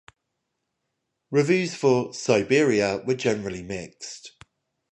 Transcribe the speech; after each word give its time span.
Reviews 1.29 1.75
for 1.75 2.07
"Cyberia" 2.09 3.05
were 3.05 3.13
generally 3.13 3.61
mixed. 3.61 4.31